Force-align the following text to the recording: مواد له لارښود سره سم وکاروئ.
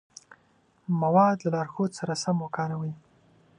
مواد 1.01 1.37
له 1.43 1.49
لارښود 1.53 1.91
سره 1.99 2.13
سم 2.23 2.37
وکاروئ. 2.41 2.93